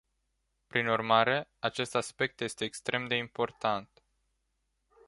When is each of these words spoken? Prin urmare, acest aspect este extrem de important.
Prin 0.67 0.87
urmare, 0.87 1.47
acest 1.59 1.95
aspect 1.95 2.41
este 2.41 2.65
extrem 2.65 3.07
de 3.07 3.15
important. 3.15 3.89